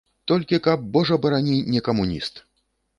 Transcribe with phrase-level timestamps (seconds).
[0.29, 2.47] Толькі каб, божа барані, не камуніст!